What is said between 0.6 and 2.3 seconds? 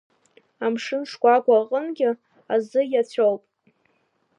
Амшын Шкәакәа аҟынгьы